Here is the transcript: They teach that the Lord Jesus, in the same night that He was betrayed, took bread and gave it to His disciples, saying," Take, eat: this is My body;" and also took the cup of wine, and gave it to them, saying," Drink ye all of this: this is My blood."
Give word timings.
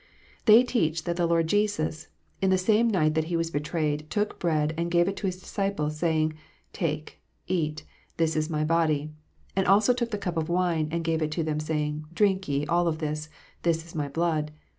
They 0.45 0.63
teach 0.63 1.03
that 1.03 1.17
the 1.17 1.27
Lord 1.27 1.45
Jesus, 1.45 2.07
in 2.41 2.49
the 2.49 2.57
same 2.57 2.87
night 2.89 3.13
that 3.13 3.25
He 3.25 3.37
was 3.37 3.51
betrayed, 3.51 4.09
took 4.09 4.39
bread 4.39 4.73
and 4.75 4.89
gave 4.89 5.07
it 5.07 5.15
to 5.17 5.27
His 5.27 5.39
disciples, 5.39 5.95
saying," 5.97 6.33
Take, 6.73 7.21
eat: 7.45 7.83
this 8.17 8.35
is 8.35 8.49
My 8.49 8.63
body;" 8.63 9.11
and 9.55 9.67
also 9.67 9.93
took 9.93 10.09
the 10.09 10.17
cup 10.17 10.37
of 10.37 10.49
wine, 10.49 10.87
and 10.89 11.03
gave 11.03 11.21
it 11.21 11.29
to 11.33 11.43
them, 11.43 11.59
saying," 11.59 12.05
Drink 12.15 12.47
ye 12.47 12.65
all 12.65 12.87
of 12.87 12.97
this: 12.97 13.29
this 13.61 13.85
is 13.85 13.93
My 13.93 14.07
blood." 14.07 14.49